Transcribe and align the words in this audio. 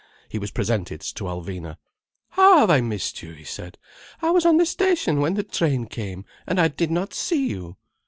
He 0.27 0.39
was 0.39 0.49
presented 0.49 0.99
to 1.01 1.25
Alvina. 1.25 1.77
"How 2.29 2.57
have 2.57 2.71
I 2.71 2.81
missed 2.81 3.21
you?" 3.21 3.33
he 3.33 3.43
said. 3.43 3.77
"I 4.19 4.31
was 4.31 4.47
on 4.47 4.57
the 4.57 4.65
station 4.65 5.19
when 5.21 5.35
the 5.35 5.43
train 5.43 5.85
came, 5.85 6.25
and 6.47 6.59
I 6.59 6.69
did 6.69 6.89
not 6.89 7.13
see 7.13 7.49
you." 7.49 7.77